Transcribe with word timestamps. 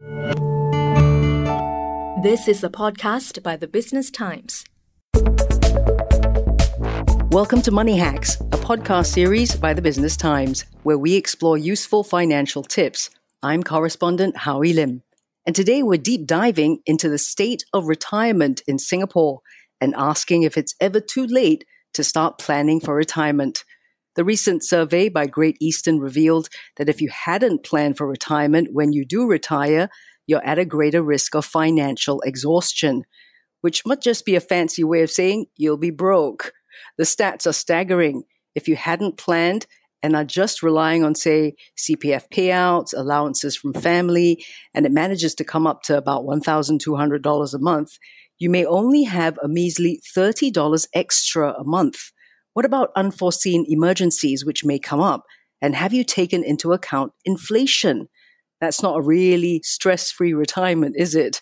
This 0.00 0.06
is 2.46 2.62
a 2.62 2.68
podcast 2.68 3.42
by 3.42 3.56
the 3.56 3.66
Business 3.66 4.12
Times. 4.12 4.64
Welcome 7.32 7.62
to 7.62 7.72
Money 7.72 7.96
Hacks, 7.96 8.36
a 8.40 8.58
podcast 8.58 9.06
series 9.06 9.56
by 9.56 9.74
the 9.74 9.82
Business 9.82 10.16
Times, 10.16 10.66
where 10.84 10.98
we 10.98 11.16
explore 11.16 11.58
useful 11.58 12.04
financial 12.04 12.62
tips. 12.62 13.10
I'm 13.42 13.64
correspondent 13.64 14.36
Howie 14.36 14.72
Lim. 14.72 15.02
And 15.44 15.56
today 15.56 15.82
we're 15.82 15.98
deep 15.98 16.26
diving 16.26 16.78
into 16.86 17.08
the 17.08 17.18
state 17.18 17.64
of 17.72 17.88
retirement 17.88 18.62
in 18.68 18.78
Singapore 18.78 19.40
and 19.80 19.96
asking 19.96 20.44
if 20.44 20.56
it's 20.56 20.76
ever 20.80 21.00
too 21.00 21.26
late 21.26 21.64
to 21.94 22.04
start 22.04 22.38
planning 22.38 22.78
for 22.78 22.94
retirement. 22.94 23.64
The 24.18 24.24
recent 24.24 24.64
survey 24.64 25.08
by 25.08 25.28
Great 25.28 25.56
Eastern 25.60 26.00
revealed 26.00 26.48
that 26.76 26.88
if 26.88 27.00
you 27.00 27.08
hadn't 27.08 27.62
planned 27.62 27.96
for 27.96 28.04
retirement 28.04 28.72
when 28.72 28.92
you 28.92 29.04
do 29.04 29.28
retire, 29.28 29.90
you're 30.26 30.44
at 30.44 30.58
a 30.58 30.64
greater 30.64 31.04
risk 31.04 31.36
of 31.36 31.44
financial 31.44 32.20
exhaustion, 32.22 33.04
which 33.60 33.86
might 33.86 34.00
just 34.00 34.24
be 34.24 34.34
a 34.34 34.40
fancy 34.40 34.82
way 34.82 35.02
of 35.02 35.10
saying 35.12 35.46
you'll 35.54 35.76
be 35.76 35.92
broke. 35.92 36.52
The 36.96 37.04
stats 37.04 37.46
are 37.46 37.52
staggering. 37.52 38.24
If 38.56 38.66
you 38.66 38.74
hadn't 38.74 39.18
planned 39.18 39.66
and 40.02 40.16
are 40.16 40.24
just 40.24 40.64
relying 40.64 41.04
on, 41.04 41.14
say, 41.14 41.54
CPF 41.76 42.24
payouts, 42.28 42.92
allowances 42.96 43.54
from 43.54 43.72
family, 43.72 44.44
and 44.74 44.84
it 44.84 44.90
manages 44.90 45.36
to 45.36 45.44
come 45.44 45.64
up 45.64 45.84
to 45.84 45.96
about 45.96 46.24
$1,200 46.24 47.54
a 47.54 47.58
month, 47.60 47.98
you 48.38 48.50
may 48.50 48.64
only 48.64 49.04
have 49.04 49.38
a 49.44 49.46
measly 49.46 50.02
$30 50.16 50.88
extra 50.92 51.52
a 51.52 51.62
month. 51.62 52.10
What 52.58 52.64
about 52.64 52.90
unforeseen 52.96 53.64
emergencies 53.68 54.44
which 54.44 54.64
may 54.64 54.80
come 54.80 54.98
up? 54.98 55.26
And 55.62 55.76
have 55.76 55.92
you 55.92 56.02
taken 56.02 56.42
into 56.42 56.72
account 56.72 57.12
inflation? 57.24 58.08
That's 58.60 58.82
not 58.82 58.98
a 58.98 59.00
really 59.00 59.60
stress 59.62 60.10
free 60.10 60.34
retirement, 60.34 60.96
is 60.98 61.14
it? 61.14 61.40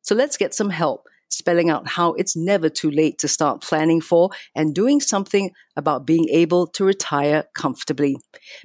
So 0.00 0.14
let's 0.14 0.38
get 0.38 0.54
some 0.54 0.70
help 0.70 1.02
spelling 1.28 1.68
out 1.68 1.86
how 1.86 2.14
it's 2.14 2.34
never 2.34 2.70
too 2.70 2.90
late 2.90 3.18
to 3.18 3.28
start 3.28 3.60
planning 3.60 4.00
for 4.00 4.30
and 4.54 4.74
doing 4.74 5.00
something 5.00 5.50
about 5.76 6.06
being 6.06 6.30
able 6.30 6.66
to 6.68 6.84
retire 6.86 7.44
comfortably. 7.54 8.16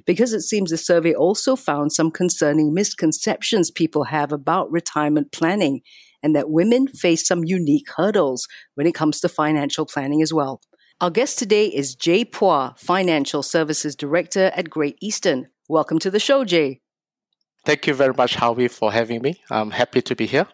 Because 0.06 0.32
it 0.32 0.40
seems 0.40 0.70
the 0.70 0.78
survey 0.78 1.12
also 1.12 1.54
found 1.54 1.92
some 1.92 2.10
concerning 2.10 2.72
misconceptions 2.72 3.70
people 3.70 4.04
have 4.04 4.32
about 4.32 4.72
retirement 4.72 5.32
planning 5.32 5.82
and 6.22 6.34
that 6.34 6.48
women 6.48 6.88
face 6.88 7.26
some 7.26 7.44
unique 7.44 7.88
hurdles 7.94 8.48
when 8.74 8.86
it 8.86 8.94
comes 8.94 9.20
to 9.20 9.28
financial 9.28 9.84
planning 9.84 10.22
as 10.22 10.32
well. 10.32 10.62
Our 11.02 11.08
guest 11.08 11.38
today 11.38 11.64
is 11.64 11.94
Jay 11.94 12.26
Phua, 12.26 12.78
Financial 12.78 13.42
Services 13.42 13.96
Director 13.96 14.52
at 14.54 14.68
Great 14.68 14.98
Eastern. 15.00 15.48
Welcome 15.66 15.98
to 16.00 16.10
the 16.10 16.20
show, 16.20 16.44
Jay. 16.44 16.82
Thank 17.64 17.86
you 17.86 17.94
very 17.94 18.12
much, 18.12 18.34
Howie, 18.34 18.68
for 18.68 18.92
having 18.92 19.22
me. 19.22 19.40
I'm 19.50 19.70
happy 19.70 20.02
to 20.02 20.14
be 20.14 20.26
here. 20.26 20.46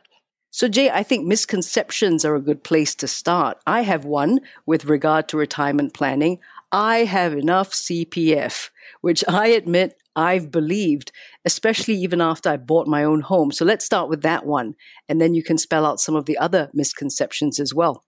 So, 0.50 0.68
Jay, 0.68 0.88
I 0.88 1.02
think 1.02 1.26
misconceptions 1.26 2.24
are 2.24 2.36
a 2.36 2.40
good 2.40 2.62
place 2.62 2.94
to 2.94 3.08
start. 3.08 3.58
I 3.66 3.80
have 3.80 4.04
one 4.04 4.38
with 4.66 4.84
regard 4.84 5.26
to 5.30 5.36
retirement 5.36 5.94
planning. 5.94 6.38
I 6.70 6.98
have 6.98 7.32
enough 7.32 7.72
CPF, 7.72 8.70
which 9.00 9.24
I 9.26 9.48
admit 9.48 10.00
I've 10.14 10.52
believed, 10.52 11.10
especially 11.44 11.94
even 11.94 12.20
after 12.20 12.50
I 12.50 12.56
bought 12.56 12.86
my 12.86 13.02
own 13.02 13.22
home. 13.22 13.50
So 13.50 13.64
let's 13.64 13.84
start 13.84 14.08
with 14.08 14.22
that 14.22 14.46
one. 14.46 14.76
And 15.08 15.20
then 15.20 15.34
you 15.34 15.42
can 15.42 15.58
spell 15.58 15.84
out 15.84 15.98
some 15.98 16.14
of 16.14 16.26
the 16.26 16.38
other 16.38 16.70
misconceptions 16.72 17.58
as 17.58 17.74
well. 17.74 18.05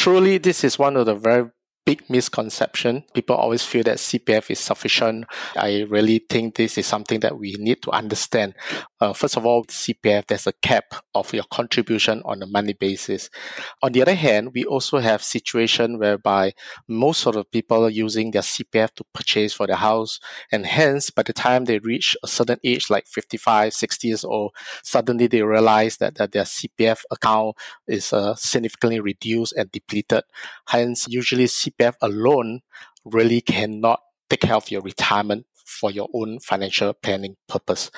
Truly, 0.00 0.38
this 0.38 0.64
is 0.64 0.78
one 0.78 0.96
of 0.96 1.04
the 1.04 1.14
very 1.14 1.50
big 1.84 2.08
misconception. 2.08 3.04
People 3.12 3.36
always 3.36 3.66
feel 3.66 3.82
that 3.82 3.98
CPF 3.98 4.50
is 4.50 4.58
sufficient. 4.58 5.26
I 5.54 5.82
really 5.90 6.24
think 6.26 6.54
this 6.54 6.78
is 6.78 6.86
something 6.86 7.20
that 7.20 7.38
we 7.38 7.56
need 7.58 7.82
to 7.82 7.90
understand. 7.90 8.54
Uh, 9.00 9.14
first 9.14 9.36
of 9.36 9.46
all, 9.46 9.64
CPF, 9.64 10.26
there's 10.26 10.46
a 10.46 10.52
cap 10.52 10.94
of 11.14 11.32
your 11.32 11.44
contribution 11.50 12.20
on 12.26 12.42
a 12.42 12.46
monthly 12.46 12.74
basis. 12.74 13.30
On 13.82 13.92
the 13.92 14.02
other 14.02 14.14
hand, 14.14 14.50
we 14.52 14.64
also 14.64 14.98
have 14.98 15.22
situation 15.22 15.98
whereby 15.98 16.52
most 16.86 17.26
of 17.26 17.34
the 17.34 17.44
people 17.44 17.84
are 17.84 17.90
using 17.90 18.30
their 18.30 18.42
CPF 18.42 18.94
to 18.96 19.04
purchase 19.14 19.54
for 19.54 19.66
their 19.66 19.76
house. 19.76 20.20
And 20.52 20.66
hence, 20.66 21.10
by 21.10 21.22
the 21.22 21.32
time 21.32 21.64
they 21.64 21.78
reach 21.78 22.14
a 22.22 22.26
certain 22.26 22.58
age, 22.62 22.90
like 22.90 23.06
55, 23.06 23.72
60 23.72 24.08
years 24.08 24.24
old, 24.24 24.54
suddenly 24.82 25.26
they 25.26 25.42
realize 25.42 25.96
that, 25.96 26.16
that 26.16 26.32
their 26.32 26.44
CPF 26.44 27.02
account 27.10 27.56
is 27.88 28.12
uh, 28.12 28.34
significantly 28.34 29.00
reduced 29.00 29.54
and 29.54 29.72
depleted. 29.72 30.24
Hence, 30.68 31.06
usually 31.08 31.44
CPF 31.44 31.94
alone 32.02 32.60
really 33.04 33.40
cannot 33.40 34.00
take 34.28 34.40
care 34.40 34.56
of 34.56 34.70
your 34.70 34.82
retirement 34.82 35.46
for 35.70 35.90
your 35.90 36.08
own 36.12 36.38
financial 36.40 36.92
planning 36.92 37.36
purpose. 37.48 37.90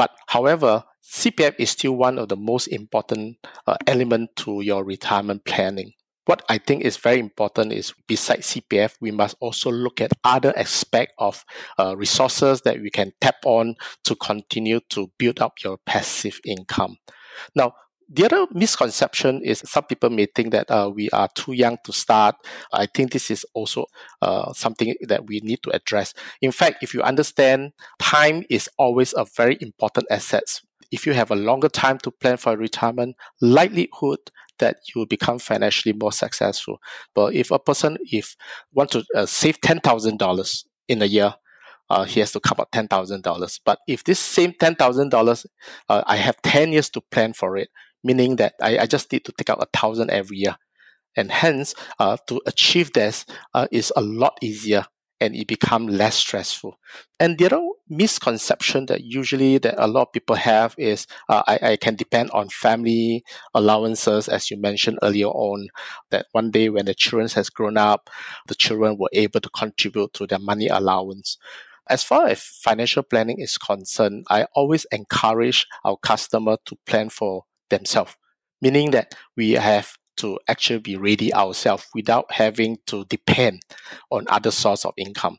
But 0.00 0.16
however, 0.28 0.84
CPF 1.04 1.56
is 1.58 1.72
still 1.72 1.92
one 1.92 2.18
of 2.18 2.30
the 2.30 2.36
most 2.36 2.68
important 2.68 3.36
uh, 3.66 3.76
element 3.86 4.30
to 4.36 4.62
your 4.62 4.82
retirement 4.82 5.44
planning. 5.44 5.92
What 6.24 6.42
I 6.48 6.56
think 6.56 6.84
is 6.84 6.96
very 6.96 7.18
important 7.18 7.74
is 7.74 7.92
besides 8.08 8.46
CPF, 8.46 8.94
we 9.02 9.10
must 9.10 9.36
also 9.40 9.70
look 9.70 10.00
at 10.00 10.12
other 10.24 10.56
aspects 10.56 11.12
of 11.18 11.44
uh, 11.78 11.94
resources 11.98 12.62
that 12.62 12.80
we 12.80 12.88
can 12.88 13.12
tap 13.20 13.44
on 13.44 13.74
to 14.04 14.14
continue 14.14 14.80
to 14.88 15.12
build 15.18 15.38
up 15.42 15.62
your 15.62 15.76
passive 15.84 16.40
income. 16.46 16.96
Now, 17.54 17.74
the 18.12 18.24
other 18.24 18.46
misconception 18.52 19.40
is 19.44 19.62
some 19.64 19.84
people 19.84 20.10
may 20.10 20.26
think 20.26 20.50
that 20.50 20.68
uh, 20.70 20.90
we 20.92 21.08
are 21.10 21.28
too 21.34 21.52
young 21.52 21.78
to 21.84 21.92
start. 21.92 22.34
I 22.72 22.86
think 22.86 23.12
this 23.12 23.30
is 23.30 23.46
also 23.54 23.86
uh, 24.20 24.52
something 24.52 24.94
that 25.02 25.26
we 25.26 25.40
need 25.44 25.62
to 25.62 25.70
address. 25.70 26.12
In 26.42 26.50
fact, 26.50 26.82
if 26.82 26.92
you 26.92 27.02
understand, 27.02 27.72
time 28.00 28.44
is 28.50 28.68
always 28.78 29.14
a 29.16 29.24
very 29.24 29.56
important 29.60 30.08
asset. 30.10 30.60
If 30.90 31.06
you 31.06 31.12
have 31.12 31.30
a 31.30 31.36
longer 31.36 31.68
time 31.68 31.98
to 31.98 32.10
plan 32.10 32.36
for 32.36 32.56
retirement, 32.56 33.14
likelihood 33.40 34.18
that 34.58 34.78
you 34.88 34.98
will 34.98 35.06
become 35.06 35.38
financially 35.38 35.92
more 35.92 36.12
successful. 36.12 36.80
But 37.14 37.34
if 37.34 37.52
a 37.52 37.60
person 37.60 37.96
if 38.10 38.34
want 38.72 38.90
to 38.90 39.04
uh, 39.14 39.26
save 39.26 39.60
ten 39.60 39.78
thousand 39.78 40.18
dollars 40.18 40.64
in 40.88 41.00
a 41.00 41.06
year, 41.06 41.36
uh, 41.88 42.04
he 42.04 42.18
has 42.18 42.32
to 42.32 42.40
come 42.40 42.58
up 42.58 42.72
ten 42.72 42.88
thousand 42.88 43.22
dollars. 43.22 43.60
But 43.64 43.78
if 43.86 44.02
this 44.02 44.18
same 44.18 44.52
ten 44.58 44.74
thousand 44.74 45.14
uh, 45.14 45.18
dollars, 45.18 45.46
I 45.88 46.16
have 46.16 46.42
ten 46.42 46.72
years 46.72 46.90
to 46.90 47.00
plan 47.00 47.34
for 47.34 47.56
it 47.56 47.68
meaning 48.02 48.36
that 48.36 48.54
I, 48.60 48.78
I 48.78 48.86
just 48.86 49.10
need 49.12 49.24
to 49.26 49.32
take 49.32 49.50
out 49.50 49.62
a 49.62 49.78
thousand 49.78 50.10
every 50.10 50.38
year. 50.38 50.56
And 51.16 51.30
hence, 51.30 51.74
uh, 51.98 52.16
to 52.28 52.40
achieve 52.46 52.92
this 52.92 53.26
uh, 53.54 53.66
is 53.72 53.92
a 53.96 54.00
lot 54.00 54.38
easier 54.40 54.86
and 55.20 55.36
it 55.36 55.46
become 55.46 55.86
less 55.86 56.16
stressful. 56.16 56.78
And 57.18 57.36
the 57.36 57.46
other 57.46 57.60
misconception 57.88 58.86
that 58.86 59.02
usually 59.02 59.58
that 59.58 59.74
a 59.76 59.86
lot 59.86 60.02
of 60.02 60.12
people 60.12 60.36
have 60.36 60.74
is 60.78 61.06
uh, 61.28 61.42
I, 61.46 61.58
I 61.62 61.76
can 61.76 61.94
depend 61.94 62.30
on 62.30 62.48
family 62.48 63.24
allowances, 63.52 64.28
as 64.28 64.50
you 64.50 64.58
mentioned 64.58 64.98
earlier 65.02 65.28
on, 65.28 65.68
that 66.10 66.26
one 66.32 66.50
day 66.50 66.70
when 66.70 66.86
the 66.86 66.94
children 66.94 67.28
has 67.30 67.50
grown 67.50 67.76
up, 67.76 68.08
the 68.48 68.54
children 68.54 68.96
were 68.98 69.10
able 69.12 69.40
to 69.40 69.50
contribute 69.50 70.14
to 70.14 70.26
their 70.26 70.38
money 70.38 70.68
allowance. 70.68 71.36
As 71.88 72.04
far 72.04 72.28
as 72.28 72.40
financial 72.40 73.02
planning 73.02 73.40
is 73.40 73.58
concerned, 73.58 74.24
I 74.30 74.46
always 74.54 74.86
encourage 74.92 75.66
our 75.84 75.96
customer 75.96 76.56
to 76.66 76.78
plan 76.86 77.10
for 77.10 77.44
themselves, 77.70 78.14
meaning 78.60 78.90
that 78.92 79.14
we 79.36 79.52
have 79.52 79.92
to 80.18 80.38
actually 80.48 80.80
be 80.80 80.96
ready 80.96 81.32
ourselves 81.32 81.86
without 81.94 82.30
having 82.30 82.76
to 82.86 83.04
depend 83.06 83.60
on 84.10 84.26
other 84.28 84.50
source 84.50 84.84
of 84.84 84.92
income. 84.96 85.38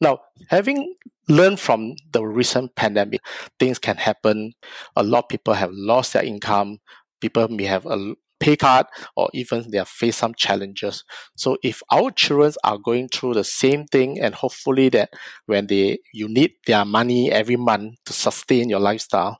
Now, 0.00 0.18
having 0.48 0.94
learned 1.28 1.60
from 1.60 1.94
the 2.12 2.24
recent 2.24 2.74
pandemic, 2.74 3.20
things 3.58 3.78
can 3.78 3.96
happen. 3.96 4.52
A 4.96 5.02
lot 5.02 5.24
of 5.24 5.28
people 5.28 5.54
have 5.54 5.70
lost 5.72 6.12
their 6.12 6.24
income. 6.24 6.78
People 7.20 7.48
may 7.48 7.64
have 7.64 7.86
a 7.86 8.14
pay 8.38 8.56
cut 8.56 8.88
or 9.16 9.30
even 9.32 9.70
they 9.70 9.78
have 9.78 9.88
faced 9.88 10.18
some 10.18 10.34
challenges. 10.34 11.04
So 11.36 11.56
if 11.62 11.82
our 11.90 12.10
children 12.10 12.52
are 12.64 12.78
going 12.78 13.08
through 13.08 13.34
the 13.34 13.44
same 13.44 13.86
thing 13.86 14.20
and 14.20 14.34
hopefully 14.34 14.90
that 14.90 15.10
when 15.46 15.66
they 15.68 15.98
you 16.12 16.28
need 16.28 16.52
their 16.66 16.84
money 16.84 17.32
every 17.32 17.56
month 17.56 17.94
to 18.04 18.12
sustain 18.12 18.68
your 18.68 18.80
lifestyle, 18.80 19.38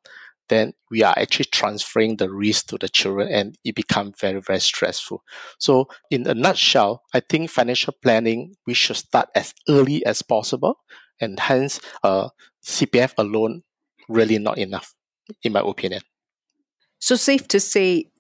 then 0.49 0.73
we 0.91 1.03
are 1.03 1.15
actually 1.17 1.47
transferring 1.47 2.17
the 2.17 2.31
risk 2.31 2.67
to 2.69 2.79
the 2.79 2.89
children 2.89 3.29
and 3.29 3.59
it 3.65 3.75
becomes 3.75 4.15
very, 4.21 4.41
very 4.41 4.61
stressful. 4.61 5.23
So 5.59 5.89
in 6.11 6.27
a 6.27 6.35
nutshell, 6.35 7.03
I 7.15 7.21
think 7.21 7.51
financial 7.51 7.95
planning, 8.03 8.55
we 8.67 8.75
should 8.75 8.97
start 8.97 9.29
as 9.35 9.55
early 9.69 10.05
as 10.07 10.23
possible 10.23 10.79
and 11.21 11.39
hence 11.41 11.81
uh, 12.03 12.29
CPF 12.65 13.15
alone 13.19 13.63
really 14.09 14.39
not 14.39 14.59
enough, 14.59 14.95
in 15.43 15.53
my 15.53 15.61
opinion. 15.61 16.03
So 16.99 17.17
safe 17.17 17.47
to 17.49 17.61
say 17.61 18.11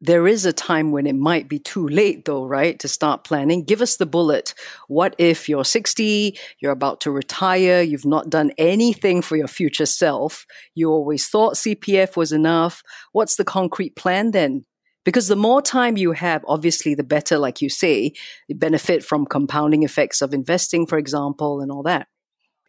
there 0.00 0.26
is 0.26 0.44
a 0.44 0.52
time 0.52 0.92
when 0.92 1.06
it 1.06 1.14
might 1.14 1.48
be 1.48 1.58
too 1.58 1.88
late, 1.88 2.26
though, 2.26 2.44
right, 2.44 2.78
to 2.80 2.88
start 2.88 3.24
planning. 3.24 3.64
Give 3.64 3.80
us 3.80 3.96
the 3.96 4.06
bullet. 4.06 4.54
What 4.88 5.14
if 5.18 5.48
you're 5.48 5.64
60, 5.64 6.38
you're 6.60 6.72
about 6.72 7.00
to 7.02 7.10
retire, 7.10 7.80
you've 7.80 8.04
not 8.04 8.28
done 8.28 8.52
anything 8.58 9.22
for 9.22 9.36
your 9.36 9.48
future 9.48 9.86
self, 9.86 10.46
you 10.74 10.90
always 10.90 11.28
thought 11.28 11.54
CPF 11.54 12.16
was 12.16 12.32
enough? 12.32 12.82
What's 13.12 13.36
the 13.36 13.44
concrete 13.44 13.96
plan 13.96 14.32
then? 14.32 14.66
Because 15.04 15.28
the 15.28 15.36
more 15.36 15.62
time 15.62 15.96
you 15.96 16.12
have, 16.12 16.44
obviously, 16.48 16.94
the 16.94 17.04
better, 17.04 17.38
like 17.38 17.62
you 17.62 17.70
say, 17.70 18.12
you 18.48 18.56
benefit 18.56 19.04
from 19.04 19.24
compounding 19.24 19.84
effects 19.84 20.20
of 20.20 20.34
investing, 20.34 20.84
for 20.84 20.98
example, 20.98 21.60
and 21.60 21.70
all 21.70 21.84
that. 21.84 22.08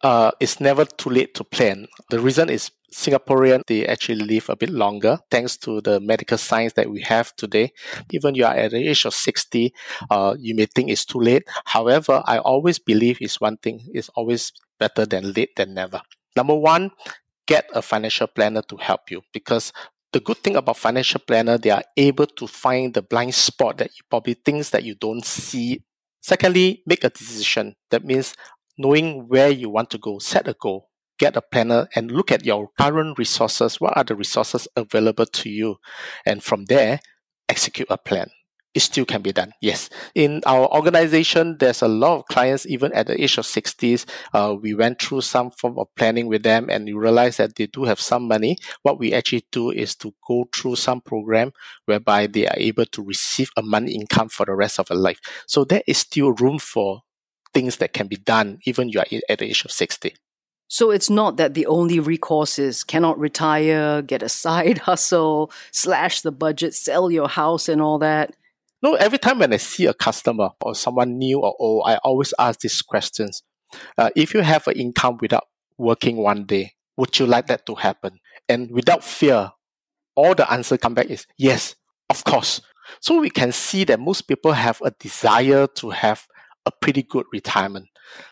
Uh, 0.03 0.31
it's 0.39 0.61
never 0.61 0.85
too 0.85 1.09
late 1.09 1.33
to 1.33 1.43
plan. 1.43 1.87
The 2.11 2.19
reason 2.19 2.49
is 2.49 2.69
Singaporean, 2.91 3.61
they 3.67 3.85
actually 3.85 4.23
live 4.23 4.49
a 4.49 4.55
bit 4.55 4.69
longer 4.69 5.19
thanks 5.29 5.57
to 5.57 5.81
the 5.81 5.99
medical 5.99 6.37
science 6.37 6.73
that 6.73 6.89
we 6.89 7.01
have 7.01 7.35
today. 7.35 7.73
Even 8.11 8.33
you 8.35 8.45
are 8.45 8.55
at 8.55 8.71
the 8.71 8.89
age 8.89 9.05
of 9.05 9.13
60, 9.13 9.73
uh, 10.09 10.35
you 10.39 10.55
may 10.55 10.65
think 10.65 10.89
it's 10.89 11.05
too 11.05 11.19
late. 11.19 11.43
However, 11.65 12.23
I 12.25 12.37
always 12.39 12.79
believe 12.79 13.21
is 13.21 13.41
one 13.41 13.57
thing 13.57 13.81
it's 13.93 14.09
always 14.09 14.53
better 14.79 15.05
than 15.05 15.33
late 15.33 15.55
than 15.55 15.73
never. 15.73 16.01
Number 16.35 16.55
one, 16.55 16.91
get 17.45 17.69
a 17.73 17.81
financial 17.81 18.27
planner 18.27 18.61
to 18.63 18.77
help 18.77 19.11
you 19.11 19.21
because 19.33 19.73
the 20.13 20.21
good 20.21 20.37
thing 20.37 20.55
about 20.55 20.77
financial 20.77 21.19
planner, 21.19 21.57
they 21.57 21.71
are 21.71 21.83
able 21.97 22.25
to 22.25 22.47
find 22.47 22.93
the 22.93 23.01
blind 23.01 23.35
spot 23.35 23.79
that 23.79 23.89
you 23.89 24.03
probably 24.09 24.35
things 24.35 24.69
that 24.69 24.83
you 24.83 24.95
don't 24.95 25.25
see. 25.25 25.81
Secondly, 26.21 26.83
make 26.85 27.03
a 27.03 27.09
decision. 27.09 27.75
That 27.89 28.05
means 28.05 28.33
knowing 28.77 29.27
where 29.27 29.49
you 29.49 29.69
want 29.69 29.89
to 29.89 29.97
go, 29.97 30.19
set 30.19 30.47
a 30.47 30.53
goal 30.53 30.89
get 31.17 31.35
a 31.35 31.41
planner 31.41 31.87
and 31.95 32.11
look 32.11 32.31
at 32.31 32.45
your 32.45 32.69
current 32.79 33.17
resources. 33.17 33.79
What 33.81 33.97
are 33.97 34.03
the 34.03 34.15
resources 34.15 34.67
available 34.75 35.25
to 35.25 35.49
you? 35.49 35.77
And 36.25 36.43
from 36.43 36.65
there, 36.65 36.99
execute 37.49 37.87
a 37.89 37.97
plan. 37.97 38.29
It 38.73 38.81
still 38.81 39.05
can 39.05 39.23
be 39.23 39.31
done. 39.31 39.53
Yes. 39.59 39.89
In 40.13 40.43
our 40.45 40.67
organization, 40.71 41.57
there's 41.57 41.81
a 41.81 41.87
lot 41.87 42.19
of 42.19 42.25
clients, 42.27 42.67
even 42.67 42.93
at 42.93 43.07
the 43.07 43.19
age 43.19 43.39
of 43.39 43.45
60s. 43.45 44.05
Uh, 44.33 44.55
we 44.61 44.75
went 44.75 45.01
through 45.01 45.21
some 45.21 45.49
form 45.49 45.79
of 45.79 45.87
planning 45.95 46.27
with 46.27 46.43
them 46.43 46.69
and 46.69 46.87
you 46.87 46.99
realize 46.99 47.37
that 47.37 47.55
they 47.55 47.65
do 47.65 47.85
have 47.85 47.99
some 47.99 48.27
money. 48.27 48.55
What 48.83 48.99
we 48.99 49.13
actually 49.13 49.47
do 49.51 49.71
is 49.71 49.95
to 49.95 50.13
go 50.27 50.47
through 50.53 50.75
some 50.75 51.01
program 51.01 51.53
whereby 51.85 52.27
they 52.27 52.45
are 52.45 52.57
able 52.57 52.85
to 52.85 53.01
receive 53.01 53.49
a 53.57 53.63
money 53.63 53.93
income 53.95 54.29
for 54.29 54.45
the 54.45 54.53
rest 54.53 54.79
of 54.79 54.87
their 54.89 54.97
life. 54.97 55.19
So 55.47 55.63
there 55.63 55.81
is 55.87 55.97
still 55.97 56.33
room 56.33 56.59
for 56.59 57.01
things 57.53 57.77
that 57.77 57.93
can 57.93 58.05
be 58.05 58.17
done 58.17 58.59
even 58.65 58.89
you 58.89 58.99
are 58.99 59.05
at 59.29 59.39
the 59.39 59.45
age 59.45 59.65
of 59.65 59.71
60. 59.71 60.13
So 60.67 60.91
it's 60.91 61.09
not 61.09 61.37
that 61.37 61.53
the 61.53 61.65
only 61.65 61.99
recourse 61.99 62.59
is 62.59 62.83
cannot 62.83 63.19
retire, 63.19 64.01
get 64.01 64.21
a 64.21 64.29
side 64.43 64.79
hustle, 64.79 65.51
slash 65.71 66.21
the 66.21 66.31
budget, 66.31 66.73
sell 66.73 67.09
your 67.09 67.29
house, 67.29 67.69
and 67.69 67.81
all 67.81 67.99
that. 67.99 68.35
No, 68.81 68.93
every 68.93 69.17
time 69.17 69.39
when 69.39 69.53
I 69.53 69.57
see 69.57 69.85
a 69.85 69.93
customer 69.93 70.49
or 70.61 70.75
someone 70.75 71.17
new 71.17 71.39
or 71.39 71.55
old, 71.59 71.83
I 71.87 71.95
always 71.97 72.33
ask 72.37 72.59
these 72.59 72.81
questions. 72.81 73.41
Uh, 73.97 74.11
if 74.15 74.33
you 74.33 74.41
have 74.41 74.67
an 74.67 74.75
income 74.75 75.17
without 75.19 75.47
working 75.77 76.17
one 76.17 76.45
day, 76.45 76.73
would 76.95 77.17
you 77.17 77.25
like 77.25 77.47
that 77.47 77.65
to 77.65 77.75
happen? 77.75 78.19
And 78.47 78.69
without 78.71 79.03
fear, 79.03 79.51
all 80.15 80.35
the 80.35 80.51
answer 80.51 80.77
come 80.77 80.93
back 80.93 81.07
is 81.07 81.25
yes, 81.37 81.75
of 82.09 82.23
course. 82.23 82.61
So 83.01 83.19
we 83.19 83.29
can 83.29 83.51
see 83.51 83.83
that 83.85 83.99
most 83.99 84.23
people 84.23 84.53
have 84.53 84.81
a 84.81 84.91
desire 84.91 85.67
to 85.67 85.89
have 85.89 86.27
a 86.65 86.71
pretty 86.71 87.03
good 87.03 87.25
retirement. 87.31 87.87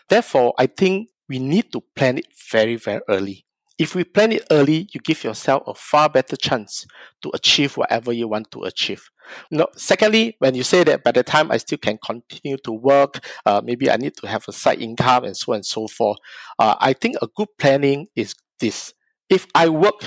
Therefore, 0.08 0.54
I 0.58 0.66
think 0.66 1.08
we 1.28 1.38
need 1.38 1.72
to 1.72 1.80
plan 1.94 2.18
it 2.18 2.26
very, 2.50 2.76
very 2.76 3.00
early. 3.08 3.44
If 3.78 3.94
we 3.94 4.04
plan 4.04 4.32
it 4.32 4.44
early, 4.50 4.88
you 4.92 5.00
give 5.00 5.22
yourself 5.22 5.62
a 5.66 5.74
far 5.74 6.08
better 6.08 6.34
chance 6.36 6.86
to 7.22 7.30
achieve 7.34 7.76
whatever 7.76 8.10
you 8.10 8.26
want 8.26 8.50
to 8.52 8.62
achieve. 8.62 9.02
No, 9.50 9.66
secondly, 9.76 10.36
when 10.38 10.54
you 10.54 10.62
say 10.62 10.82
that 10.84 11.04
by 11.04 11.12
the 11.12 11.22
time 11.22 11.50
I 11.50 11.58
still 11.58 11.76
can 11.76 11.98
continue 12.02 12.56
to 12.64 12.72
work, 12.72 13.18
uh, 13.44 13.60
maybe 13.62 13.90
I 13.90 13.96
need 13.96 14.16
to 14.18 14.28
have 14.28 14.44
a 14.48 14.52
side 14.52 14.80
income 14.80 15.24
and 15.24 15.36
so 15.36 15.52
on 15.52 15.56
and 15.56 15.66
so 15.66 15.88
forth. 15.88 16.18
Uh, 16.58 16.76
I 16.80 16.94
think 16.94 17.16
a 17.20 17.28
good 17.36 17.48
planning 17.58 18.06
is 18.16 18.34
this. 18.60 18.94
If 19.28 19.46
I 19.54 19.68
work 19.68 20.04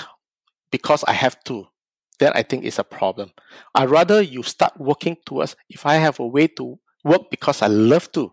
because 0.71 1.03
I 1.03 1.13
have 1.13 1.43
to, 1.43 1.67
then 2.19 2.31
I 2.33 2.43
think 2.43 2.65
it's 2.65 2.79
a 2.79 2.83
problem. 2.83 3.31
I 3.75 3.85
rather 3.85 4.21
you 4.21 4.41
start 4.41 4.73
working 4.79 5.17
towards 5.25 5.55
if 5.69 5.85
I 5.85 5.95
have 5.95 6.19
a 6.19 6.27
way 6.27 6.47
to 6.47 6.79
work 7.03 7.29
because 7.29 7.61
I 7.61 7.67
love 7.67 8.11
to, 8.13 8.31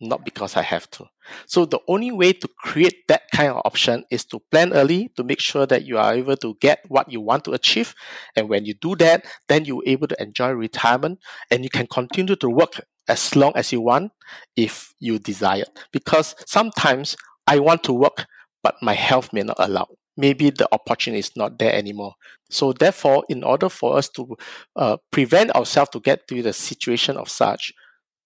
not 0.00 0.24
because 0.24 0.56
I 0.56 0.62
have 0.62 0.90
to. 0.92 1.06
So 1.46 1.64
the 1.64 1.80
only 1.88 2.12
way 2.12 2.32
to 2.32 2.48
create 2.58 3.06
that 3.08 3.22
kind 3.32 3.50
of 3.50 3.62
option 3.64 4.04
is 4.10 4.24
to 4.26 4.40
plan 4.50 4.72
early 4.72 5.10
to 5.16 5.24
make 5.24 5.40
sure 5.40 5.66
that 5.66 5.84
you 5.84 5.98
are 5.98 6.14
able 6.14 6.36
to 6.38 6.56
get 6.60 6.80
what 6.88 7.10
you 7.10 7.20
want 7.20 7.44
to 7.44 7.52
achieve. 7.52 7.94
And 8.36 8.48
when 8.48 8.64
you 8.64 8.74
do 8.74 8.94
that, 8.96 9.24
then 9.48 9.64
you're 9.64 9.82
able 9.86 10.08
to 10.08 10.22
enjoy 10.22 10.50
retirement 10.50 11.18
and 11.50 11.64
you 11.64 11.70
can 11.70 11.86
continue 11.86 12.36
to 12.36 12.48
work 12.48 12.80
as 13.08 13.34
long 13.36 13.52
as 13.54 13.72
you 13.72 13.80
want 13.80 14.12
if 14.56 14.92
you 14.98 15.18
desire. 15.18 15.64
Because 15.92 16.34
sometimes 16.46 17.16
I 17.46 17.58
want 17.58 17.84
to 17.84 17.92
work, 17.92 18.26
but 18.62 18.76
my 18.82 18.94
health 18.94 19.32
may 19.32 19.42
not 19.42 19.56
allow. 19.58 19.86
Maybe 20.16 20.50
the 20.50 20.68
opportunity 20.72 21.20
is 21.20 21.30
not 21.36 21.58
there 21.58 21.74
anymore. 21.74 22.14
So 22.50 22.72
therefore, 22.72 23.24
in 23.28 23.44
order 23.44 23.68
for 23.68 23.96
us 23.96 24.08
to 24.10 24.36
uh, 24.74 24.96
prevent 25.10 25.54
ourselves 25.54 25.90
to 25.90 26.00
get 26.00 26.26
to 26.28 26.42
the 26.42 26.52
situation 26.52 27.16
of 27.16 27.28
such, 27.28 27.72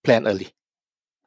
plan 0.04 0.26
early. 0.26 0.52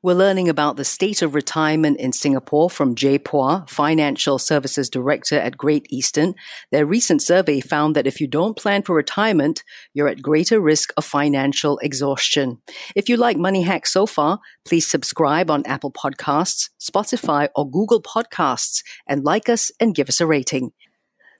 We're 0.03 0.15
learning 0.15 0.49
about 0.49 0.75
the 0.75 0.83
state 0.83 1.21
of 1.21 1.33
retirement 1.33 1.97
in 1.97 2.11
Singapore 2.11 2.69
from 2.69 2.93
Jay 2.93 3.17
Phua, 3.17 3.69
Financial 3.69 4.37
Services 4.37 4.89
Director 4.89 5.39
at 5.39 5.57
Great 5.57 5.87
Eastern. 5.89 6.35
Their 6.73 6.85
recent 6.85 7.21
survey 7.21 7.61
found 7.61 7.95
that 7.95 8.05
if 8.05 8.19
you 8.19 8.27
don't 8.27 8.57
plan 8.57 8.81
for 8.81 8.97
retirement, 8.97 9.63
you're 9.93 10.09
at 10.09 10.21
greater 10.21 10.59
risk 10.59 10.91
of 10.97 11.05
financial 11.05 11.77
exhaustion. 11.77 12.61
If 12.97 13.07
you 13.07 13.15
like 13.15 13.37
Money 13.37 13.61
Hacks 13.61 13.93
so 13.93 14.05
far, 14.05 14.41
please 14.65 14.85
subscribe 14.85 15.49
on 15.49 15.65
Apple 15.65 15.93
Podcasts, 15.93 16.69
Spotify, 16.81 17.47
or 17.55 17.71
Google 17.71 18.01
Podcasts 18.01 18.83
and 19.07 19.23
like 19.23 19.47
us 19.47 19.71
and 19.79 19.95
give 19.95 20.09
us 20.09 20.19
a 20.19 20.27
rating. 20.27 20.73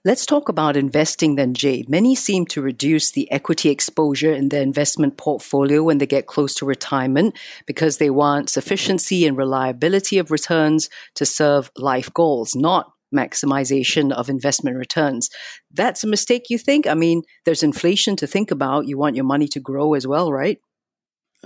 Let's 0.06 0.26
talk 0.26 0.50
about 0.50 0.76
investing 0.76 1.36
then, 1.36 1.54
Jay. 1.54 1.82
Many 1.88 2.14
seem 2.14 2.44
to 2.46 2.60
reduce 2.60 3.10
the 3.10 3.30
equity 3.32 3.70
exposure 3.70 4.32
in 4.32 4.50
their 4.50 4.60
investment 4.62 5.16
portfolio 5.16 5.82
when 5.82 5.96
they 5.96 6.06
get 6.06 6.26
close 6.26 6.54
to 6.56 6.66
retirement 6.66 7.38
because 7.66 7.96
they 7.96 8.10
want 8.10 8.50
sufficiency 8.50 9.26
and 9.26 9.36
reliability 9.36 10.18
of 10.18 10.30
returns 10.30 10.90
to 11.14 11.24
serve 11.24 11.70
life 11.76 12.12
goals, 12.12 12.54
not 12.54 12.92
maximization 13.14 14.12
of 14.12 14.28
investment 14.28 14.76
returns. 14.76 15.30
That's 15.72 16.04
a 16.04 16.08
mistake, 16.08 16.50
you 16.50 16.58
think? 16.58 16.86
I 16.86 16.94
mean, 16.94 17.22
there's 17.46 17.62
inflation 17.62 18.14
to 18.16 18.26
think 18.26 18.50
about. 18.50 18.86
You 18.86 18.98
want 18.98 19.16
your 19.16 19.24
money 19.24 19.48
to 19.48 19.60
grow 19.60 19.94
as 19.94 20.06
well, 20.06 20.30
right? 20.30 20.58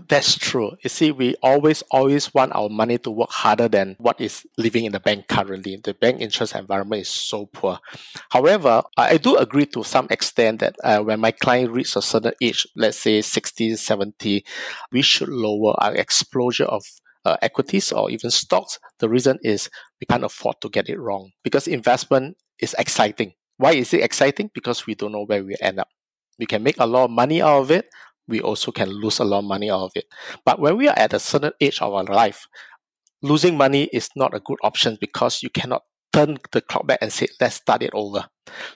That's 0.06 0.36
true. 0.36 0.76
You 0.82 0.90
see, 0.90 1.10
we 1.12 1.34
always, 1.42 1.82
always 1.90 2.32
want 2.34 2.54
our 2.54 2.68
money 2.68 2.98
to 2.98 3.10
work 3.10 3.30
harder 3.30 3.68
than 3.68 3.96
what 3.98 4.20
is 4.20 4.46
living 4.56 4.84
in 4.84 4.92
the 4.92 5.00
bank 5.00 5.28
currently. 5.28 5.76
The 5.82 5.94
bank 5.94 6.20
interest 6.20 6.54
environment 6.54 7.02
is 7.02 7.08
so 7.08 7.46
poor. 7.46 7.78
However, 8.30 8.82
I 8.96 9.16
do 9.16 9.36
agree 9.36 9.66
to 9.66 9.82
some 9.82 10.06
extent 10.10 10.60
that 10.60 10.76
uh, 10.84 11.00
when 11.00 11.20
my 11.20 11.30
client 11.30 11.70
reaches 11.70 11.96
a 11.96 12.02
certain 12.02 12.34
age, 12.40 12.66
let's 12.76 12.98
say 12.98 13.22
60, 13.22 13.76
70, 13.76 14.44
we 14.92 15.02
should 15.02 15.28
lower 15.28 15.74
our 15.78 15.94
exposure 15.94 16.66
of 16.66 16.84
uh, 17.24 17.36
equities 17.42 17.90
or 17.92 18.10
even 18.10 18.30
stocks. 18.30 18.78
The 18.98 19.08
reason 19.08 19.38
is 19.42 19.70
we 20.00 20.06
can't 20.06 20.24
afford 20.24 20.60
to 20.60 20.68
get 20.68 20.88
it 20.88 20.98
wrong 20.98 21.30
because 21.42 21.66
investment 21.66 22.36
is 22.60 22.74
exciting. 22.78 23.32
Why 23.56 23.72
is 23.72 23.92
it 23.92 24.02
exciting? 24.02 24.50
Because 24.54 24.86
we 24.86 24.94
don't 24.94 25.12
know 25.12 25.24
where 25.24 25.44
we 25.44 25.56
end 25.60 25.80
up. 25.80 25.88
We 26.38 26.46
can 26.46 26.62
make 26.62 26.78
a 26.78 26.86
lot 26.86 27.06
of 27.06 27.10
money 27.10 27.42
out 27.42 27.62
of 27.62 27.70
it, 27.72 27.86
we 28.28 28.40
also 28.40 28.70
can 28.70 28.88
lose 28.90 29.18
a 29.18 29.24
lot 29.24 29.40
of 29.40 29.44
money 29.44 29.70
out 29.70 29.82
of 29.82 29.92
it. 29.94 30.04
But 30.44 30.60
when 30.60 30.76
we 30.76 30.88
are 30.88 30.98
at 30.98 31.12
a 31.12 31.18
certain 31.18 31.52
age 31.60 31.80
of 31.80 31.92
our 31.92 32.04
life, 32.04 32.46
losing 33.22 33.56
money 33.56 33.84
is 33.92 34.10
not 34.14 34.34
a 34.34 34.40
good 34.40 34.58
option 34.62 34.96
because 35.00 35.42
you 35.42 35.50
cannot 35.50 35.82
turn 36.12 36.38
the 36.52 36.60
clock 36.60 36.86
back 36.86 36.98
and 37.02 37.12
say, 37.12 37.26
let's 37.40 37.56
start 37.56 37.82
it 37.82 37.90
over. 37.92 38.26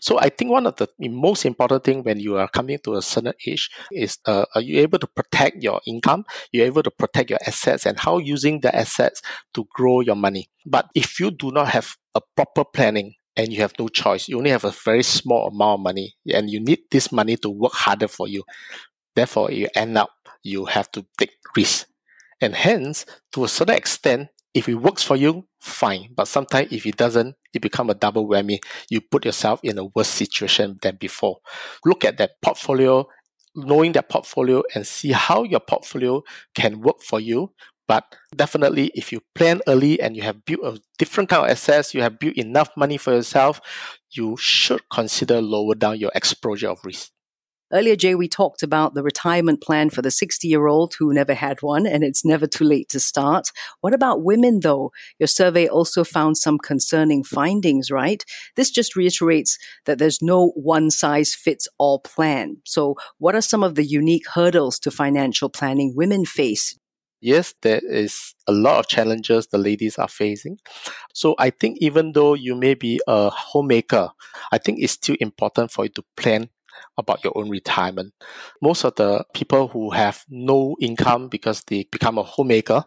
So 0.00 0.18
I 0.18 0.28
think 0.28 0.50
one 0.50 0.66
of 0.66 0.76
the 0.76 0.88
most 1.00 1.46
important 1.46 1.84
thing 1.84 2.02
when 2.02 2.20
you 2.20 2.36
are 2.36 2.48
coming 2.48 2.78
to 2.84 2.94
a 2.94 3.02
certain 3.02 3.32
age 3.46 3.70
is 3.90 4.18
uh, 4.26 4.44
are 4.54 4.60
you 4.60 4.80
able 4.80 4.98
to 4.98 5.06
protect 5.06 5.62
your 5.62 5.80
income? 5.86 6.24
You're 6.52 6.66
able 6.66 6.82
to 6.82 6.90
protect 6.90 7.30
your 7.30 7.38
assets 7.46 7.86
and 7.86 7.98
how 7.98 8.18
using 8.18 8.60
the 8.60 8.74
assets 8.74 9.22
to 9.54 9.66
grow 9.74 10.00
your 10.00 10.16
money. 10.16 10.50
But 10.66 10.90
if 10.94 11.18
you 11.20 11.30
do 11.30 11.50
not 11.52 11.68
have 11.68 11.96
a 12.14 12.20
proper 12.36 12.64
planning, 12.64 13.14
and 13.36 13.52
you 13.52 13.60
have 13.60 13.72
no 13.78 13.88
choice. 13.88 14.28
You 14.28 14.38
only 14.38 14.50
have 14.50 14.64
a 14.64 14.70
very 14.70 15.02
small 15.02 15.48
amount 15.48 15.80
of 15.80 15.84
money 15.84 16.14
and 16.32 16.50
you 16.50 16.60
need 16.60 16.80
this 16.90 17.10
money 17.10 17.36
to 17.38 17.48
work 17.48 17.72
harder 17.72 18.08
for 18.08 18.28
you. 18.28 18.42
Therefore, 19.14 19.50
you 19.50 19.68
end 19.74 19.98
up 19.98 20.10
you 20.42 20.66
have 20.66 20.90
to 20.92 21.06
take 21.18 21.36
risks. 21.56 21.86
And 22.40 22.54
hence, 22.54 23.06
to 23.32 23.44
a 23.44 23.48
certain 23.48 23.76
extent, 23.76 24.28
if 24.54 24.68
it 24.68 24.74
works 24.74 25.02
for 25.02 25.16
you, 25.16 25.46
fine. 25.60 26.10
But 26.14 26.28
sometimes 26.28 26.72
if 26.72 26.84
it 26.86 26.96
doesn't, 26.96 27.36
it 27.54 27.62
become 27.62 27.88
a 27.88 27.94
double 27.94 28.28
whammy. 28.28 28.58
You 28.90 29.00
put 29.00 29.24
yourself 29.24 29.60
in 29.62 29.78
a 29.78 29.84
worse 29.84 30.08
situation 30.08 30.78
than 30.82 30.96
before. 30.96 31.38
Look 31.84 32.04
at 32.04 32.18
that 32.18 32.32
portfolio, 32.42 33.06
knowing 33.54 33.92
that 33.92 34.08
portfolio 34.08 34.62
and 34.74 34.86
see 34.86 35.12
how 35.12 35.44
your 35.44 35.60
portfolio 35.60 36.22
can 36.54 36.80
work 36.80 37.00
for 37.00 37.20
you. 37.20 37.52
But 37.86 38.04
definitely, 38.34 38.90
if 38.94 39.12
you 39.12 39.20
plan 39.34 39.60
early 39.68 40.00
and 40.00 40.16
you 40.16 40.22
have 40.22 40.44
built 40.44 40.60
a 40.64 40.80
different 40.98 41.28
kind 41.30 41.44
of 41.44 41.50
assets, 41.50 41.94
you 41.94 42.02
have 42.02 42.18
built 42.18 42.36
enough 42.36 42.70
money 42.76 42.96
for 42.96 43.12
yourself, 43.12 43.60
you 44.10 44.36
should 44.38 44.88
consider 44.90 45.40
lower 45.40 45.74
down 45.74 45.98
your 45.98 46.12
exposure 46.14 46.70
of 46.70 46.78
risk. 46.84 47.10
Earlier, 47.72 47.96
Jay, 47.96 48.14
we 48.14 48.28
talked 48.28 48.62
about 48.62 48.94
the 48.94 49.02
retirement 49.02 49.62
plan 49.62 49.88
for 49.88 50.02
the 50.02 50.10
60 50.10 50.46
year 50.46 50.66
old 50.66 50.94
who 50.98 51.14
never 51.14 51.34
had 51.34 51.62
one, 51.62 51.86
and 51.86 52.04
it's 52.04 52.24
never 52.24 52.46
too 52.46 52.64
late 52.64 52.88
to 52.90 53.00
start. 53.00 53.48
What 53.80 53.94
about 53.94 54.22
women, 54.22 54.60
though? 54.60 54.92
Your 55.18 55.26
survey 55.26 55.66
also 55.68 56.04
found 56.04 56.36
some 56.36 56.58
concerning 56.58 57.24
findings, 57.24 57.90
right? 57.90 58.22
This 58.56 58.70
just 58.70 58.94
reiterates 58.94 59.58
that 59.86 59.98
there's 59.98 60.20
no 60.20 60.48
one 60.50 60.90
size 60.90 61.34
fits 61.34 61.66
all 61.78 62.00
plan. 62.00 62.58
So, 62.64 62.96
what 63.18 63.34
are 63.34 63.40
some 63.40 63.62
of 63.62 63.74
the 63.74 63.84
unique 63.84 64.28
hurdles 64.34 64.78
to 64.80 64.90
financial 64.90 65.48
planning 65.48 65.94
women 65.96 66.26
face? 66.26 66.78
yes, 67.22 67.54
there 67.62 67.80
is 67.84 68.34
a 68.46 68.52
lot 68.52 68.80
of 68.80 68.88
challenges 68.88 69.46
the 69.46 69.56
ladies 69.56 69.96
are 69.96 70.08
facing. 70.08 70.58
So 71.14 71.34
I 71.38 71.50
think 71.50 71.78
even 71.80 72.12
though 72.12 72.34
you 72.34 72.54
may 72.54 72.74
be 72.74 73.00
a 73.06 73.30
homemaker, 73.30 74.10
I 74.50 74.58
think 74.58 74.80
it's 74.82 74.94
still 74.94 75.16
important 75.20 75.70
for 75.70 75.84
you 75.84 75.90
to 75.90 76.04
plan 76.16 76.50
about 76.96 77.22
your 77.24 77.36
own 77.36 77.50
retirement. 77.50 78.12
Most 78.60 78.84
of 78.84 78.94
the 78.96 79.24
people 79.34 79.68
who 79.68 79.90
have 79.90 80.24
no 80.28 80.76
income 80.80 81.28
because 81.28 81.62
they 81.64 81.84
become 81.90 82.18
a 82.18 82.22
homemaker, 82.22 82.84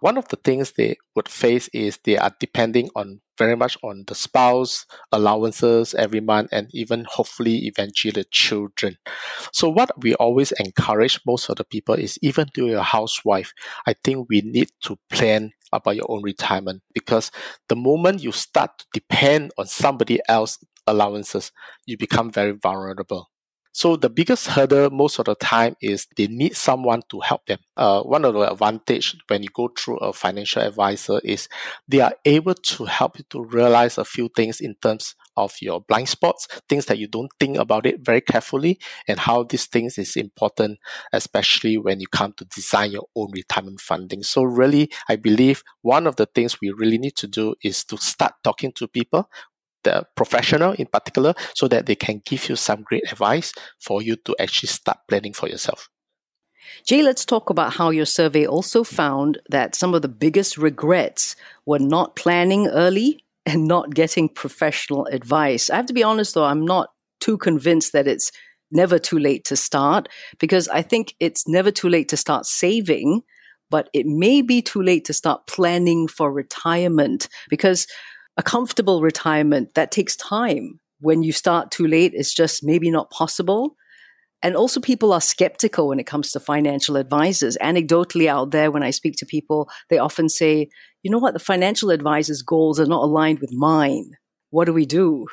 one 0.00 0.16
of 0.16 0.28
the 0.28 0.36
things 0.36 0.72
they 0.72 0.96
would 1.14 1.28
face 1.28 1.68
is 1.72 1.98
they 2.04 2.16
are 2.16 2.32
depending 2.40 2.90
on 2.94 3.20
very 3.38 3.56
much 3.56 3.78
on 3.82 4.04
the 4.08 4.14
spouse 4.14 4.84
allowances 5.12 5.94
every 5.94 6.20
month 6.20 6.48
and 6.52 6.68
even 6.74 7.06
hopefully 7.08 7.66
eventually 7.66 8.10
the 8.10 8.24
children. 8.24 8.96
So 9.52 9.70
what 9.70 9.90
we 10.02 10.14
always 10.14 10.52
encourage 10.52 11.20
most 11.24 11.48
of 11.48 11.56
the 11.56 11.64
people 11.64 11.94
is 11.94 12.18
even 12.20 12.48
though 12.54 12.66
you're 12.66 12.78
a 12.78 12.82
housewife, 12.82 13.52
I 13.86 13.94
think 14.04 14.28
we 14.28 14.42
need 14.42 14.70
to 14.82 14.98
plan 15.08 15.52
about 15.72 15.96
your 15.96 16.10
own 16.10 16.22
retirement 16.22 16.82
because 16.94 17.30
the 17.68 17.76
moment 17.76 18.22
you 18.22 18.32
start 18.32 18.78
to 18.78 18.86
depend 18.92 19.52
on 19.58 19.66
somebody 19.66 20.18
else 20.28 20.58
allowances, 20.90 21.52
you 21.86 21.96
become 21.96 22.30
very 22.30 22.52
vulnerable. 22.52 23.28
So 23.72 23.94
the 23.94 24.10
biggest 24.10 24.48
hurdle 24.48 24.90
most 24.90 25.20
of 25.20 25.26
the 25.26 25.36
time 25.36 25.76
is 25.80 26.08
they 26.16 26.26
need 26.26 26.56
someone 26.56 27.02
to 27.10 27.20
help 27.20 27.46
them. 27.46 27.58
Uh, 27.76 28.02
one 28.02 28.24
of 28.24 28.34
the 28.34 28.50
advantage 28.50 29.16
when 29.28 29.44
you 29.44 29.50
go 29.54 29.68
through 29.68 29.98
a 29.98 30.12
financial 30.12 30.62
advisor 30.62 31.20
is 31.22 31.48
they 31.86 32.00
are 32.00 32.14
able 32.24 32.54
to 32.54 32.86
help 32.86 33.18
you 33.18 33.24
to 33.30 33.44
realize 33.44 33.96
a 33.96 34.04
few 34.04 34.30
things 34.34 34.60
in 34.60 34.74
terms 34.82 35.14
of 35.36 35.54
your 35.60 35.80
blind 35.80 36.08
spots, 36.08 36.48
things 36.68 36.86
that 36.86 36.98
you 36.98 37.06
don't 37.06 37.30
think 37.38 37.56
about 37.56 37.86
it 37.86 38.00
very 38.00 38.20
carefully, 38.20 38.80
and 39.06 39.20
how 39.20 39.44
these 39.44 39.66
things 39.66 39.96
is 39.96 40.16
important, 40.16 40.78
especially 41.12 41.78
when 41.78 42.00
you 42.00 42.08
come 42.08 42.32
to 42.32 42.44
design 42.46 42.90
your 42.90 43.06
own 43.14 43.30
retirement 43.30 43.80
funding. 43.80 44.24
So 44.24 44.42
really, 44.42 44.90
I 45.08 45.14
believe 45.14 45.62
one 45.82 46.08
of 46.08 46.16
the 46.16 46.26
things 46.26 46.60
we 46.60 46.72
really 46.72 46.98
need 46.98 47.14
to 47.16 47.28
do 47.28 47.54
is 47.62 47.84
to 47.84 47.96
start 47.98 48.32
talking 48.42 48.72
to 48.72 48.88
people 48.88 49.30
the 49.84 50.06
professional 50.16 50.72
in 50.72 50.86
particular 50.86 51.34
so 51.54 51.68
that 51.68 51.86
they 51.86 51.94
can 51.94 52.22
give 52.24 52.48
you 52.48 52.56
some 52.56 52.82
great 52.82 53.10
advice 53.10 53.52
for 53.80 54.02
you 54.02 54.16
to 54.16 54.34
actually 54.38 54.68
start 54.68 54.98
planning 55.08 55.32
for 55.32 55.48
yourself. 55.48 55.88
Jay, 56.86 57.02
let's 57.02 57.24
talk 57.24 57.50
about 57.50 57.74
how 57.74 57.90
your 57.90 58.04
survey 58.06 58.46
also 58.46 58.84
found 58.84 59.38
that 59.48 59.74
some 59.74 59.94
of 59.94 60.02
the 60.02 60.08
biggest 60.08 60.56
regrets 60.58 61.36
were 61.66 61.78
not 61.78 62.16
planning 62.16 62.68
early 62.68 63.24
and 63.46 63.66
not 63.66 63.94
getting 63.94 64.28
professional 64.28 65.06
advice. 65.06 65.70
I 65.70 65.76
have 65.76 65.86
to 65.86 65.94
be 65.94 66.02
honest 66.02 66.34
though, 66.34 66.44
I'm 66.44 66.64
not 66.64 66.90
too 67.20 67.38
convinced 67.38 67.92
that 67.92 68.06
it's 68.06 68.30
never 68.70 68.98
too 68.98 69.18
late 69.18 69.44
to 69.46 69.56
start 69.56 70.08
because 70.38 70.68
I 70.68 70.82
think 70.82 71.14
it's 71.20 71.48
never 71.48 71.70
too 71.70 71.88
late 71.88 72.08
to 72.10 72.16
start 72.16 72.46
saving, 72.46 73.22
but 73.70 73.88
it 73.94 74.06
may 74.06 74.42
be 74.42 74.60
too 74.60 74.82
late 74.82 75.04
to 75.06 75.12
start 75.12 75.46
planning 75.46 76.06
for 76.06 76.30
retirement 76.30 77.28
because 77.48 77.86
a 78.38 78.42
comfortable 78.42 79.02
retirement 79.02 79.74
that 79.74 79.90
takes 79.90 80.16
time. 80.16 80.80
When 81.00 81.22
you 81.22 81.32
start 81.32 81.70
too 81.70 81.86
late, 81.86 82.12
it's 82.14 82.32
just 82.32 82.64
maybe 82.64 82.90
not 82.90 83.10
possible. 83.10 83.76
And 84.40 84.54
also, 84.54 84.80
people 84.80 85.12
are 85.12 85.20
skeptical 85.20 85.88
when 85.88 85.98
it 85.98 86.06
comes 86.06 86.30
to 86.30 86.40
financial 86.40 86.96
advisors. 86.96 87.58
Anecdotally, 87.60 88.28
out 88.28 88.52
there, 88.52 88.70
when 88.70 88.84
I 88.84 88.90
speak 88.90 89.16
to 89.16 89.26
people, 89.26 89.68
they 89.90 89.98
often 89.98 90.28
say, 90.28 90.68
you 91.02 91.10
know 91.10 91.18
what, 91.18 91.34
the 91.34 91.40
financial 91.40 91.90
advisor's 91.90 92.42
goals 92.42 92.78
are 92.78 92.86
not 92.86 93.02
aligned 93.02 93.40
with 93.40 93.52
mine. 93.52 94.12
What 94.50 94.66
do 94.66 94.72
we 94.72 94.86
do? 94.86 95.26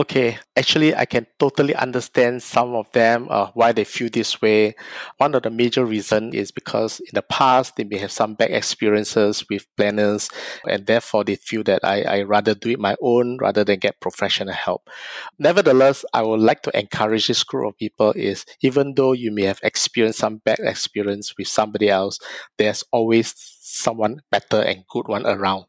Okay, 0.00 0.38
actually, 0.56 0.92
I 0.92 1.04
can 1.04 1.24
totally 1.38 1.72
understand 1.72 2.42
some 2.42 2.74
of 2.74 2.90
them 2.90 3.28
uh, 3.30 3.50
why 3.54 3.70
they 3.70 3.84
feel 3.84 4.08
this 4.10 4.42
way. 4.42 4.74
One 5.18 5.36
of 5.36 5.44
the 5.44 5.50
major 5.50 5.84
reasons 5.84 6.34
is 6.34 6.50
because 6.50 6.98
in 6.98 7.10
the 7.12 7.22
past 7.22 7.76
they 7.76 7.84
may 7.84 7.98
have 7.98 8.10
some 8.10 8.34
bad 8.34 8.50
experiences 8.50 9.44
with 9.48 9.68
planners, 9.76 10.28
and 10.68 10.84
therefore 10.86 11.22
they 11.22 11.36
feel 11.36 11.62
that 11.70 11.84
I 11.84 12.02
I 12.02 12.22
rather 12.22 12.56
do 12.56 12.70
it 12.70 12.80
my 12.80 12.96
own 13.00 13.38
rather 13.40 13.62
than 13.62 13.78
get 13.78 14.00
professional 14.00 14.52
help. 14.52 14.90
Nevertheless, 15.38 16.04
I 16.12 16.22
would 16.22 16.40
like 16.40 16.62
to 16.62 16.76
encourage 16.76 17.28
this 17.28 17.44
group 17.44 17.68
of 17.68 17.78
people 17.78 18.10
is 18.16 18.44
even 18.62 18.94
though 18.96 19.12
you 19.12 19.30
may 19.30 19.44
have 19.44 19.60
experienced 19.62 20.18
some 20.18 20.38
bad 20.44 20.58
experience 20.58 21.38
with 21.38 21.46
somebody 21.46 21.88
else, 21.88 22.18
there's 22.58 22.82
always 22.90 23.32
someone 23.60 24.22
better 24.32 24.60
and 24.60 24.84
good 24.90 25.06
one 25.06 25.24
around. 25.24 25.66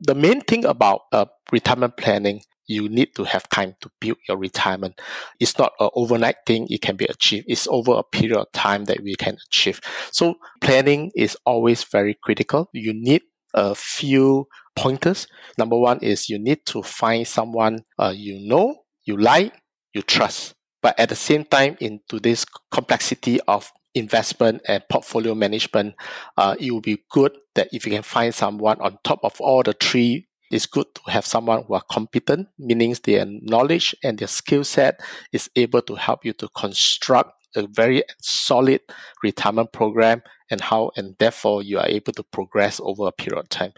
The 0.00 0.14
main 0.14 0.40
thing 0.40 0.64
about 0.64 1.02
uh, 1.12 1.26
retirement 1.52 1.98
planning 1.98 2.40
you 2.66 2.88
need 2.88 3.14
to 3.14 3.24
have 3.24 3.48
time 3.48 3.74
to 3.80 3.90
build 4.00 4.18
your 4.28 4.36
retirement. 4.36 5.00
It's 5.40 5.58
not 5.58 5.72
an 5.80 5.90
overnight 5.94 6.36
thing. 6.46 6.66
It 6.70 6.82
can 6.82 6.96
be 6.96 7.06
achieved. 7.06 7.46
It's 7.48 7.66
over 7.68 7.92
a 7.92 8.02
period 8.02 8.38
of 8.38 8.50
time 8.52 8.84
that 8.86 9.02
we 9.02 9.14
can 9.14 9.36
achieve. 9.48 9.80
So 10.10 10.36
planning 10.60 11.12
is 11.14 11.36
always 11.44 11.84
very 11.84 12.16
critical. 12.22 12.68
You 12.72 12.92
need 12.94 13.22
a 13.54 13.74
few 13.74 14.46
pointers. 14.74 15.26
Number 15.58 15.78
one 15.78 15.98
is 16.00 16.28
you 16.28 16.38
need 16.38 16.66
to 16.66 16.82
find 16.82 17.26
someone 17.26 17.80
uh, 17.98 18.12
you 18.14 18.46
know, 18.48 18.82
you 19.04 19.16
like, 19.16 19.54
you 19.94 20.02
trust. 20.02 20.54
But 20.82 20.98
at 21.00 21.08
the 21.08 21.16
same 21.16 21.44
time, 21.44 21.76
into 21.80 22.20
this 22.20 22.44
complexity 22.70 23.40
of 23.48 23.72
investment 23.94 24.60
and 24.68 24.84
portfolio 24.88 25.34
management, 25.34 25.94
uh, 26.36 26.54
it 26.60 26.70
will 26.70 26.82
be 26.82 27.02
good 27.10 27.32
that 27.54 27.68
if 27.72 27.86
you 27.86 27.92
can 27.92 28.02
find 28.02 28.34
someone 28.34 28.80
on 28.80 28.98
top 29.02 29.20
of 29.24 29.40
all 29.40 29.62
the 29.62 29.72
three 29.72 30.28
it's 30.50 30.66
good 30.66 30.86
to 30.94 31.10
have 31.10 31.26
someone 31.26 31.64
who 31.64 31.74
are 31.74 31.82
competent, 31.90 32.48
meaning 32.58 32.94
their 33.04 33.26
knowledge 33.26 33.94
and 34.02 34.18
their 34.18 34.28
skill 34.28 34.64
set 34.64 35.00
is 35.32 35.50
able 35.56 35.82
to 35.82 35.94
help 35.94 36.24
you 36.24 36.32
to 36.34 36.48
construct 36.48 37.32
a 37.56 37.66
very 37.66 38.02
solid 38.20 38.80
retirement 39.22 39.72
program 39.72 40.22
and 40.50 40.60
how 40.60 40.90
and 40.96 41.16
therefore 41.18 41.62
you 41.62 41.78
are 41.78 41.86
able 41.88 42.12
to 42.12 42.22
progress 42.22 42.80
over 42.82 43.06
a 43.08 43.12
period 43.12 43.40
of 43.40 43.48
time. 43.48 43.72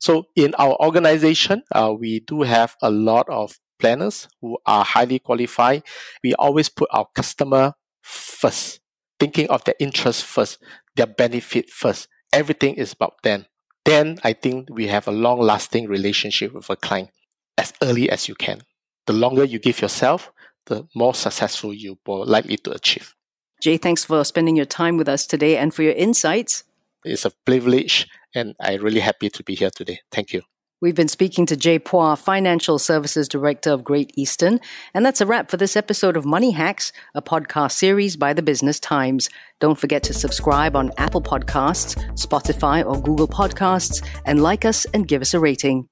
So 0.00 0.26
in 0.36 0.54
our 0.56 0.76
organization, 0.80 1.62
uh, 1.72 1.94
we 1.98 2.20
do 2.20 2.42
have 2.42 2.76
a 2.82 2.90
lot 2.90 3.28
of 3.28 3.58
planners 3.78 4.28
who 4.40 4.58
are 4.66 4.84
highly 4.84 5.18
qualified. 5.18 5.84
We 6.22 6.34
always 6.34 6.68
put 6.68 6.88
our 6.92 7.06
customer 7.14 7.74
first, 8.02 8.80
thinking 9.18 9.48
of 9.48 9.64
their 9.64 9.76
interest 9.78 10.24
first, 10.24 10.58
their 10.96 11.06
benefit 11.06 11.70
first. 11.70 12.08
Everything 12.32 12.74
is 12.74 12.92
about 12.92 13.22
them 13.22 13.46
then 13.84 14.18
I 14.24 14.32
think 14.32 14.68
we 14.70 14.88
have 14.88 15.08
a 15.08 15.12
long 15.12 15.40
lasting 15.40 15.88
relationship 15.88 16.52
with 16.52 16.70
a 16.70 16.76
client 16.76 17.10
as 17.58 17.72
early 17.82 18.10
as 18.10 18.28
you 18.28 18.34
can. 18.34 18.62
The 19.06 19.12
longer 19.12 19.44
you 19.44 19.58
give 19.58 19.80
yourself, 19.80 20.32
the 20.66 20.86
more 20.94 21.14
successful 21.14 21.74
you 21.74 21.98
are 22.08 22.24
likely 22.24 22.56
to 22.58 22.72
achieve. 22.72 23.14
Jay, 23.60 23.76
thanks 23.76 24.04
for 24.04 24.24
spending 24.24 24.56
your 24.56 24.66
time 24.66 24.96
with 24.96 25.08
us 25.08 25.26
today 25.26 25.56
and 25.56 25.74
for 25.74 25.82
your 25.82 25.92
insights. 25.92 26.64
It's 27.04 27.24
a 27.24 27.30
privilege, 27.44 28.06
and 28.34 28.54
I'm 28.60 28.82
really 28.82 29.00
happy 29.00 29.30
to 29.30 29.42
be 29.42 29.54
here 29.54 29.70
today. 29.70 30.00
Thank 30.10 30.32
you. 30.32 30.42
We've 30.82 30.94
been 30.94 31.08
speaking 31.08 31.44
to 31.44 31.58
Jay 31.58 31.78
Phua, 31.78 32.16
Financial 32.16 32.78
Services 32.78 33.28
Director 33.28 33.70
of 33.70 33.84
Great 33.84 34.12
Eastern. 34.16 34.60
And 34.94 35.04
that's 35.04 35.20
a 35.20 35.26
wrap 35.26 35.50
for 35.50 35.58
this 35.58 35.76
episode 35.76 36.16
of 36.16 36.24
Money 36.24 36.52
Hacks, 36.52 36.90
a 37.14 37.20
podcast 37.20 37.72
series 37.72 38.16
by 38.16 38.32
the 38.32 38.40
Business 38.40 38.80
Times. 38.80 39.28
Don't 39.58 39.78
forget 39.78 40.02
to 40.04 40.14
subscribe 40.14 40.74
on 40.74 40.90
Apple 40.96 41.20
Podcasts, 41.20 41.96
Spotify, 42.14 42.82
or 42.82 42.98
Google 42.98 43.28
Podcasts, 43.28 44.02
and 44.24 44.42
like 44.42 44.64
us 44.64 44.86
and 44.94 45.06
give 45.06 45.20
us 45.20 45.34
a 45.34 45.38
rating. 45.38 45.86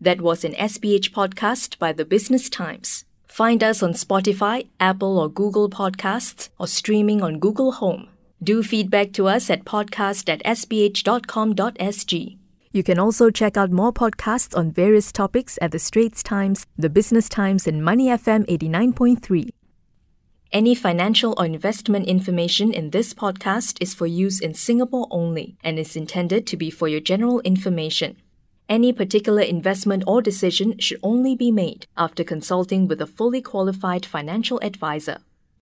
That 0.00 0.20
was 0.20 0.42
an 0.42 0.54
SPH 0.54 1.12
podcast 1.12 1.78
by 1.78 1.92
the 1.92 2.04
Business 2.04 2.50
Times. 2.50 3.04
Find 3.28 3.62
us 3.62 3.80
on 3.80 3.92
Spotify, 3.92 4.66
Apple, 4.80 5.20
or 5.20 5.28
Google 5.28 5.70
Podcasts, 5.70 6.48
or 6.58 6.66
streaming 6.66 7.22
on 7.22 7.38
Google 7.38 7.72
Home. 7.72 8.08
Do 8.42 8.64
feedback 8.64 9.12
to 9.12 9.28
us 9.28 9.48
at 9.50 9.64
podcast 9.64 10.28
at 10.28 10.42
sph.com.sg. 10.44 12.41
You 12.74 12.82
can 12.82 12.98
also 12.98 13.28
check 13.28 13.58
out 13.58 13.70
more 13.70 13.92
podcasts 13.92 14.56
on 14.56 14.70
various 14.70 15.12
topics 15.12 15.58
at 15.60 15.72
The 15.72 15.78
Straits 15.78 16.22
Times, 16.22 16.66
The 16.78 16.88
Business 16.88 17.28
Times, 17.28 17.66
and 17.66 17.84
Money 17.84 18.06
FM 18.06 18.46
89.3. 18.46 19.50
Any 20.52 20.74
financial 20.74 21.34
or 21.36 21.44
investment 21.44 22.06
information 22.06 22.72
in 22.72 22.88
this 22.88 23.12
podcast 23.12 23.76
is 23.82 23.92
for 23.92 24.06
use 24.06 24.40
in 24.40 24.54
Singapore 24.54 25.06
only 25.10 25.58
and 25.62 25.78
is 25.78 25.96
intended 25.96 26.46
to 26.46 26.56
be 26.56 26.70
for 26.70 26.88
your 26.88 27.00
general 27.00 27.40
information. 27.40 28.16
Any 28.70 28.90
particular 28.94 29.42
investment 29.42 30.04
or 30.06 30.22
decision 30.22 30.78
should 30.78 31.00
only 31.02 31.36
be 31.36 31.52
made 31.52 31.86
after 31.98 32.24
consulting 32.24 32.88
with 32.88 33.02
a 33.02 33.06
fully 33.06 33.42
qualified 33.42 34.06
financial 34.06 34.58
advisor. 34.62 35.18